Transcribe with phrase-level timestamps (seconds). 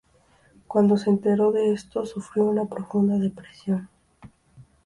[0.67, 3.87] Cuando se enteró de esto sufrió una profunda depresión.